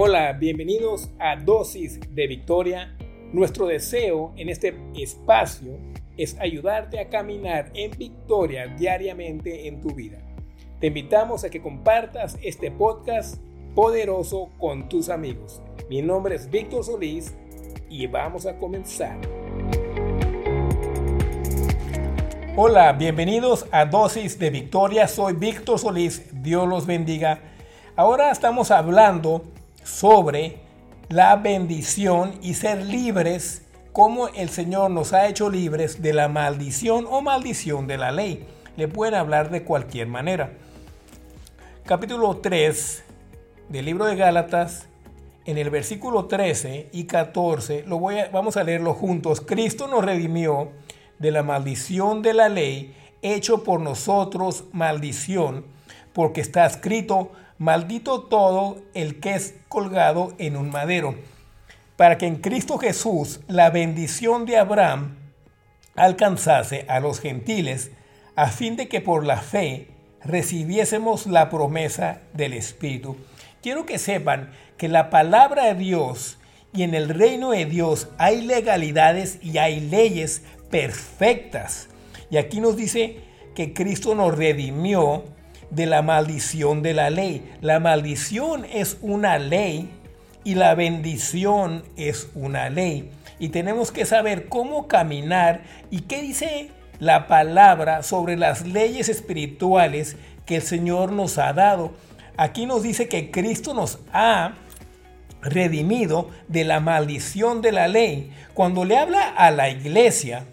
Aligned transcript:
Hola, 0.00 0.32
bienvenidos 0.32 1.10
a 1.18 1.34
Dosis 1.34 1.98
de 2.14 2.28
Victoria. 2.28 2.96
Nuestro 3.32 3.66
deseo 3.66 4.32
en 4.36 4.48
este 4.48 4.72
espacio 4.94 5.76
es 6.16 6.38
ayudarte 6.38 7.00
a 7.00 7.08
caminar 7.08 7.72
en 7.74 7.90
victoria 7.98 8.68
diariamente 8.68 9.66
en 9.66 9.80
tu 9.80 9.88
vida. 9.88 10.18
Te 10.78 10.86
invitamos 10.86 11.42
a 11.42 11.50
que 11.50 11.60
compartas 11.60 12.38
este 12.44 12.70
podcast 12.70 13.42
poderoso 13.74 14.50
con 14.60 14.88
tus 14.88 15.08
amigos. 15.08 15.60
Mi 15.90 16.00
nombre 16.00 16.36
es 16.36 16.48
Víctor 16.48 16.84
Solís 16.84 17.34
y 17.90 18.06
vamos 18.06 18.46
a 18.46 18.56
comenzar. 18.56 19.18
Hola, 22.54 22.92
bienvenidos 22.92 23.66
a 23.72 23.84
Dosis 23.84 24.38
de 24.38 24.50
Victoria. 24.50 25.08
Soy 25.08 25.32
Víctor 25.32 25.80
Solís. 25.80 26.24
Dios 26.40 26.68
los 26.68 26.86
bendiga. 26.86 27.40
Ahora 27.96 28.30
estamos 28.30 28.70
hablando 28.70 29.42
sobre 29.88 30.58
la 31.08 31.36
bendición 31.36 32.34
y 32.42 32.54
ser 32.54 32.84
libres 32.84 33.62
como 33.92 34.28
el 34.28 34.50
Señor 34.50 34.90
nos 34.90 35.12
ha 35.12 35.26
hecho 35.26 35.50
libres 35.50 36.02
de 36.02 36.12
la 36.12 36.28
maldición 36.28 37.06
o 37.08 37.20
maldición 37.22 37.86
de 37.86 37.96
la 37.96 38.12
ley. 38.12 38.46
Le 38.76 38.86
pueden 38.86 39.14
hablar 39.14 39.50
de 39.50 39.64
cualquier 39.64 40.06
manera. 40.06 40.52
Capítulo 41.84 42.36
3 42.36 43.02
del 43.70 43.86
libro 43.86 44.04
de 44.04 44.14
Gálatas, 44.14 44.86
en 45.46 45.56
el 45.56 45.70
versículo 45.70 46.26
13 46.26 46.90
y 46.92 47.04
14, 47.04 47.84
lo 47.86 47.98
voy 47.98 48.16
vamos 48.30 48.58
a 48.58 48.64
leerlo 48.64 48.92
juntos. 48.92 49.40
Cristo 49.40 49.88
nos 49.88 50.04
redimió 50.04 50.70
de 51.18 51.30
la 51.30 51.42
maldición 51.42 52.20
de 52.22 52.34
la 52.34 52.50
ley, 52.50 52.94
hecho 53.22 53.64
por 53.64 53.80
nosotros 53.80 54.64
maldición, 54.72 55.64
porque 56.12 56.42
está 56.42 56.66
escrito, 56.66 57.32
maldito 57.58 58.22
todo 58.22 58.78
el 58.94 59.20
que 59.20 59.34
es 59.34 59.56
colgado 59.68 60.32
en 60.38 60.56
un 60.56 60.70
madero, 60.70 61.16
para 61.96 62.16
que 62.16 62.26
en 62.26 62.36
Cristo 62.36 62.78
Jesús 62.78 63.40
la 63.48 63.70
bendición 63.70 64.46
de 64.46 64.56
Abraham 64.56 65.16
alcanzase 65.96 66.86
a 66.88 67.00
los 67.00 67.20
gentiles, 67.20 67.90
a 68.36 68.48
fin 68.48 68.76
de 68.76 68.88
que 68.88 69.00
por 69.00 69.26
la 69.26 69.38
fe 69.38 69.88
recibiésemos 70.22 71.26
la 71.26 71.50
promesa 71.50 72.20
del 72.34 72.52
Espíritu. 72.52 73.16
Quiero 73.62 73.84
que 73.84 73.98
sepan 73.98 74.52
que 74.76 74.88
la 74.88 75.10
palabra 75.10 75.66
de 75.66 75.74
Dios 75.74 76.38
y 76.72 76.84
en 76.84 76.94
el 76.94 77.08
reino 77.08 77.50
de 77.50 77.64
Dios 77.64 78.08
hay 78.18 78.42
legalidades 78.42 79.38
y 79.42 79.58
hay 79.58 79.80
leyes 79.80 80.42
perfectas. 80.70 81.88
Y 82.30 82.36
aquí 82.36 82.60
nos 82.60 82.76
dice 82.76 83.18
que 83.54 83.72
Cristo 83.72 84.14
nos 84.14 84.36
redimió 84.36 85.24
de 85.70 85.86
la 85.86 86.02
maldición 86.02 86.82
de 86.82 86.94
la 86.94 87.10
ley. 87.10 87.50
La 87.60 87.80
maldición 87.80 88.64
es 88.64 88.98
una 89.00 89.38
ley 89.38 89.90
y 90.44 90.54
la 90.54 90.74
bendición 90.74 91.84
es 91.96 92.28
una 92.34 92.70
ley. 92.70 93.10
Y 93.38 93.50
tenemos 93.50 93.92
que 93.92 94.06
saber 94.06 94.48
cómo 94.48 94.88
caminar 94.88 95.62
y 95.90 96.00
qué 96.02 96.22
dice 96.22 96.70
la 96.98 97.26
palabra 97.26 98.02
sobre 98.02 98.36
las 98.36 98.66
leyes 98.66 99.08
espirituales 99.08 100.16
que 100.46 100.56
el 100.56 100.62
Señor 100.62 101.12
nos 101.12 101.38
ha 101.38 101.52
dado. 101.52 101.92
Aquí 102.36 102.66
nos 102.66 102.82
dice 102.82 103.08
que 103.08 103.30
Cristo 103.30 103.74
nos 103.74 103.98
ha 104.12 104.54
redimido 105.40 106.30
de 106.48 106.64
la 106.64 106.80
maldición 106.80 107.62
de 107.62 107.72
la 107.72 107.88
ley. 107.88 108.32
Cuando 108.54 108.84
le 108.84 108.98
habla 108.98 109.28
a 109.28 109.50
la 109.50 109.70
iglesia, 109.70 110.44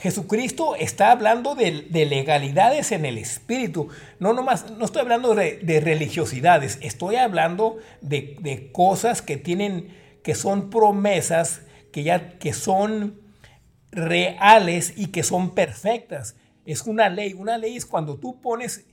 Jesucristo 0.00 0.76
está 0.76 1.12
hablando 1.12 1.54
de, 1.54 1.72
legalidades 1.92 2.90
en 2.90 3.04
el 3.04 3.18
espíritu. 3.18 3.88
No, 4.18 4.32
nomás, 4.32 4.70
no 4.70 4.86
estoy 4.86 5.02
hablando 5.02 5.34
de, 5.34 5.80
religiosidades, 5.84 6.78
estoy 6.80 7.16
hablando 7.16 7.76
de, 8.00 8.70
cosas 8.72 9.20
que 9.20 9.36
tienen, 9.36 9.94
que 10.24 10.34
son 10.34 10.70
promesas, 10.70 11.62
que 11.92 12.02
ya 12.02 12.38
que 12.38 12.54
son 12.54 13.20
reales 13.92 14.94
y 14.96 15.08
que 15.08 15.22
son 15.22 15.54
perfectas. 15.54 16.34
Es 16.64 16.82
una 16.86 17.10
ley. 17.10 17.34
Una 17.34 17.58
ley 17.58 17.76
es 17.76 17.84
cuando 17.84 18.18
tú 18.18 18.40
pones 18.40 18.86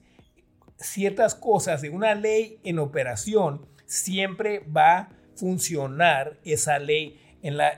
ciertas 0.77 1.35
cosas 1.35 1.81
de 1.81 1.89
una 1.89 2.15
ley 2.15 2.59
en 2.65 2.79
operación, 2.79 3.65
siempre 3.85 4.59
va 4.59 4.97
a 4.97 5.09
funcionar 5.37 6.37
esa 6.43 6.79
ley 6.79 7.17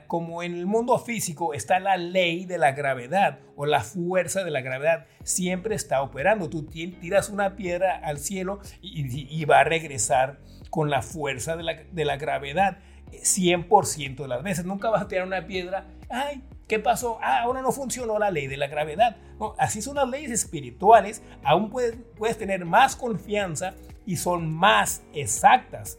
como 0.06 0.42
en 0.42 0.54
el 0.54 0.66
mundo 0.66 0.98
físico 0.98 1.54
está 1.54 1.80
la 1.80 1.96
ley 1.96 2.44
de 2.44 2.58
la 2.58 2.72
gravedad 2.72 3.40
o 3.56 3.66
la 3.66 3.80
fuerza 3.80 4.42
de 4.44 4.50
la 4.50 4.60
gravedad, 4.62 5.06
siempre 5.22 5.74
está 5.74 6.02
operando. 6.02 6.48
Tú 6.48 6.64
tiras 6.64 7.28
una 7.28 7.56
piedra 7.56 7.96
al 8.02 8.18
cielo 8.18 8.60
y, 8.80 9.44
va 9.44 9.60
a 9.60 9.64
regresar 9.64 10.40
con 10.70 10.90
la 10.90 11.02
fuerza 11.02 11.56
de 11.56 11.62
la, 11.62 11.74
de 11.90 12.04
la 12.04 12.16
gravedad 12.16 12.78
100% 13.12 14.16
de 14.16 14.28
las 14.28 14.42
veces. 14.42 14.64
Nunca 14.64 14.90
vas 14.90 15.02
a 15.02 15.08
tirar 15.08 15.26
una 15.26 15.46
piedra, 15.46 15.86
ay, 16.08 16.42
¿Qué 16.70 16.78
pasó? 16.78 17.18
Ah, 17.20 17.40
ahora 17.40 17.62
no 17.62 17.72
funcionó 17.72 18.16
la 18.20 18.30
ley 18.30 18.46
de 18.46 18.56
la 18.56 18.68
gravedad. 18.68 19.16
así 19.58 19.82
son 19.82 19.96
las 19.96 20.08
leyes 20.08 20.30
espirituales. 20.30 21.20
Aún 21.42 21.68
puedes, 21.68 21.96
puedes 22.16 22.38
tener 22.38 22.64
más 22.64 22.94
confianza 22.94 23.74
y 24.06 24.16
son 24.16 24.54
más 24.54 25.02
exactas. 25.12 25.98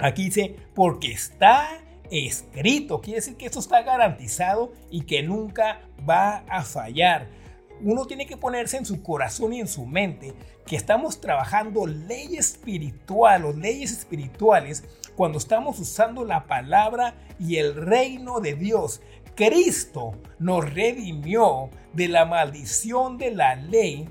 Aquí 0.00 0.24
dice, 0.24 0.56
porque 0.74 1.12
está 1.12 1.83
escrito. 2.14 3.00
Quiere 3.00 3.20
decir 3.20 3.36
que 3.36 3.46
esto 3.46 3.58
está 3.58 3.82
garantizado 3.82 4.72
y 4.90 5.02
que 5.02 5.22
nunca 5.22 5.80
va 6.08 6.44
a 6.48 6.62
fallar. 6.62 7.28
Uno 7.80 8.06
tiene 8.06 8.26
que 8.26 8.36
ponerse 8.36 8.76
en 8.76 8.86
su 8.86 9.02
corazón 9.02 9.52
y 9.52 9.60
en 9.60 9.68
su 9.68 9.84
mente 9.84 10.32
que 10.66 10.76
estamos 10.76 11.20
trabajando 11.20 11.86
ley 11.86 12.36
espiritual 12.36 13.44
o 13.44 13.52
leyes 13.52 13.92
espirituales 13.92 14.84
cuando 15.16 15.38
estamos 15.38 15.78
usando 15.78 16.24
la 16.24 16.46
palabra 16.46 17.14
y 17.38 17.56
el 17.56 17.74
reino 17.74 18.40
de 18.40 18.54
Dios. 18.54 19.00
Cristo 19.34 20.14
nos 20.38 20.72
redimió 20.72 21.68
de 21.92 22.08
la 22.08 22.24
maldición 22.24 23.18
de 23.18 23.32
la 23.32 23.56
ley 23.56 24.08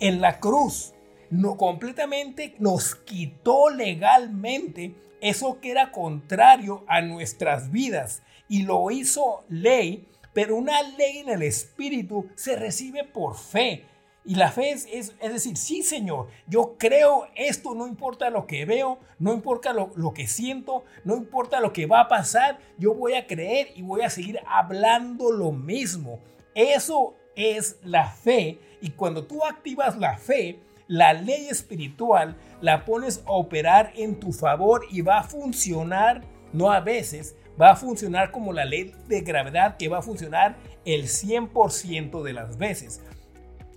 en 0.00 0.20
la 0.20 0.40
cruz. 0.40 0.92
No, 1.30 1.56
completamente 1.56 2.56
nos 2.58 2.96
quitó 2.96 3.70
legalmente 3.70 4.94
eso 5.20 5.60
que 5.60 5.70
era 5.70 5.92
contrario 5.92 6.84
a 6.88 7.02
nuestras 7.02 7.70
vidas 7.70 8.22
y 8.48 8.64
lo 8.64 8.90
hizo 8.90 9.44
ley, 9.48 10.08
pero 10.32 10.56
una 10.56 10.82
ley 10.82 11.18
en 11.18 11.28
el 11.28 11.42
Espíritu 11.42 12.28
se 12.34 12.56
recibe 12.56 13.04
por 13.04 13.36
fe. 13.36 13.84
Y 14.24 14.34
la 14.34 14.50
fe 14.50 14.72
es, 14.72 14.86
es, 14.86 15.14
decir, 15.20 15.56
sí 15.56 15.82
Señor, 15.82 16.28
yo 16.48 16.76
creo 16.78 17.28
esto, 17.36 17.74
no 17.74 17.86
importa 17.86 18.28
lo 18.28 18.46
que 18.46 18.64
veo, 18.64 18.98
no 19.18 19.32
importa 19.32 19.72
lo, 19.72 19.92
lo 19.94 20.12
que 20.12 20.26
siento, 20.26 20.84
no 21.04 21.16
importa 21.16 21.60
lo 21.60 21.72
que 21.72 21.86
va 21.86 22.00
a 22.00 22.08
pasar, 22.08 22.58
yo 22.76 22.92
voy 22.92 23.14
a 23.14 23.26
creer 23.26 23.68
y 23.76 23.82
voy 23.82 24.02
a 24.02 24.10
seguir 24.10 24.40
hablando 24.46 25.30
lo 25.30 25.52
mismo. 25.52 26.18
Eso 26.54 27.14
es 27.36 27.78
la 27.84 28.10
fe. 28.10 28.58
Y 28.80 28.90
cuando 28.90 29.24
tú 29.24 29.44
activas 29.44 29.96
la 29.96 30.16
fe, 30.18 30.58
la 30.90 31.12
ley 31.12 31.46
espiritual 31.48 32.36
la 32.60 32.84
pones 32.84 33.22
a 33.24 33.30
operar 33.30 33.92
en 33.94 34.18
tu 34.18 34.32
favor 34.32 34.82
y 34.90 35.02
va 35.02 35.20
a 35.20 35.22
funcionar, 35.22 36.24
no 36.52 36.72
a 36.72 36.80
veces, 36.80 37.36
va 37.60 37.70
a 37.70 37.76
funcionar 37.76 38.32
como 38.32 38.52
la 38.52 38.64
ley 38.64 38.92
de 39.06 39.20
gravedad 39.20 39.76
que 39.76 39.88
va 39.88 39.98
a 39.98 40.02
funcionar 40.02 40.56
el 40.84 41.04
100% 41.04 42.24
de 42.24 42.32
las 42.32 42.58
veces. 42.58 43.00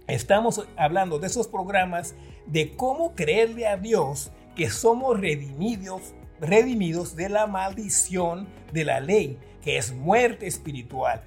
Estamos 0.07 0.65
hablando 0.75 1.19
de 1.19 1.27
esos 1.27 1.47
programas 1.47 2.15
de 2.47 2.75
cómo 2.75 3.13
creerle 3.13 3.67
a 3.67 3.77
Dios 3.77 4.31
que 4.55 4.71
somos 4.71 5.19
redimidos, 5.19 6.15
redimidos 6.41 7.15
de 7.15 7.29
la 7.29 7.45
maldición 7.45 8.47
de 8.71 8.85
la 8.85 8.99
ley, 8.99 9.37
que 9.61 9.77
es 9.77 9.93
muerte 9.93 10.47
espiritual 10.47 11.21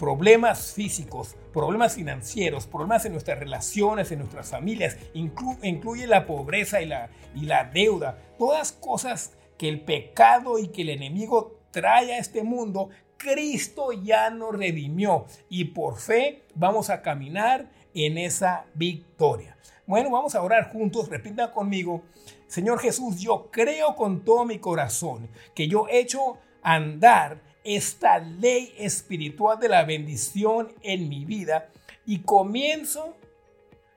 problemas 0.00 0.72
físicos, 0.72 1.36
problemas 1.52 1.94
financieros, 1.94 2.66
problemas 2.66 3.04
en 3.04 3.12
nuestras 3.12 3.38
relaciones, 3.38 4.10
en 4.10 4.20
nuestras 4.20 4.48
familias, 4.48 4.96
incluye 5.12 6.06
la 6.06 6.24
pobreza 6.24 6.80
y 6.80 6.86
la, 6.86 7.10
y 7.34 7.42
la 7.42 7.64
deuda, 7.64 8.16
todas 8.38 8.72
cosas 8.72 9.36
que 9.58 9.68
el 9.68 9.82
pecado 9.82 10.58
y 10.58 10.68
que 10.68 10.80
el 10.82 10.88
enemigo 10.88 11.60
trae 11.70 12.14
a 12.14 12.18
este 12.18 12.42
mundo, 12.42 12.88
Cristo 13.18 13.92
ya 13.92 14.30
nos 14.30 14.56
redimió 14.56 15.26
y 15.50 15.66
por 15.66 15.98
fe 15.98 16.44
vamos 16.54 16.88
a 16.88 17.02
caminar 17.02 17.68
en 17.92 18.16
esa 18.16 18.64
victoria. 18.72 19.58
Bueno, 19.84 20.08
vamos 20.08 20.34
a 20.34 20.40
orar 20.40 20.72
juntos, 20.72 21.10
repita 21.10 21.52
conmigo, 21.52 22.04
Señor 22.46 22.78
Jesús, 22.78 23.20
yo 23.20 23.50
creo 23.50 23.94
con 23.96 24.24
todo 24.24 24.46
mi 24.46 24.60
corazón 24.60 25.28
que 25.54 25.68
yo 25.68 25.88
he 25.88 26.00
hecho 26.00 26.38
andar 26.62 27.49
esta 27.64 28.18
ley 28.18 28.72
espiritual 28.78 29.58
de 29.58 29.68
la 29.68 29.84
bendición 29.84 30.72
en 30.82 31.08
mi 31.08 31.24
vida 31.24 31.68
y 32.06 32.20
comienzo 32.20 33.16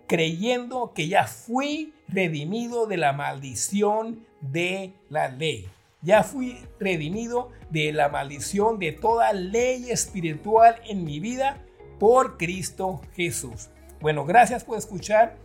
creyendo 0.07 0.93
que 0.93 1.07
ya 1.07 1.25
fui 1.25 1.93
redimido 2.07 2.85
de 2.85 2.97
la 2.97 3.13
maldición 3.13 4.25
de 4.41 4.93
la 5.09 5.29
ley. 5.29 5.67
Ya 6.01 6.23
fui 6.23 6.57
redimido 6.79 7.49
de 7.69 7.93
la 7.93 8.09
maldición 8.09 8.77
de 8.77 8.91
toda 8.91 9.31
ley 9.31 9.89
espiritual 9.89 10.75
en 10.87 11.05
mi 11.05 11.19
vida 11.19 11.63
por 11.97 12.37
Cristo 12.37 13.01
Jesús. 13.15 13.69
Bueno, 14.01 14.25
gracias 14.25 14.63
por 14.63 14.77
escuchar 14.77 15.37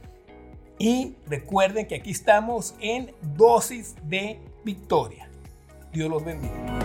Y 0.80 1.16
recuerden 1.26 1.88
que 1.88 1.96
aquí 1.96 2.12
estamos 2.12 2.74
en 2.80 3.12
dosis 3.36 3.96
de 4.04 4.38
victoria. 4.64 5.28
Dios 5.92 6.08
los 6.08 6.24
bendiga. 6.24 6.77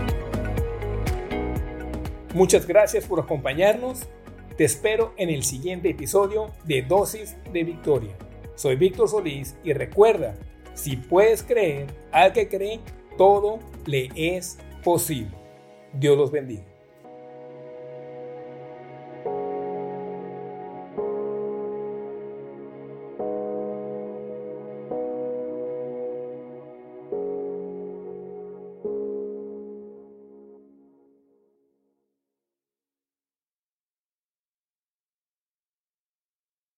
Muchas 2.34 2.66
gracias 2.66 3.06
por 3.06 3.20
acompañarnos. 3.20 4.08
Te 4.56 4.64
espero 4.64 5.14
en 5.16 5.30
el 5.30 5.44
siguiente 5.44 5.90
episodio 5.90 6.50
de 6.64 6.82
Dosis 6.82 7.36
de 7.52 7.62
Victoria. 7.62 8.16
Soy 8.56 8.74
Víctor 8.74 9.08
Solís 9.08 9.54
y 9.62 9.72
recuerda, 9.72 10.34
si 10.74 10.96
puedes 10.96 11.44
creer, 11.44 11.86
al 12.10 12.32
que 12.32 12.48
cree, 12.48 12.80
todo 13.16 13.60
le 13.86 14.10
es 14.16 14.58
posible. 14.82 15.30
Dios 15.92 16.18
los 16.18 16.32
bendiga. 16.32 16.73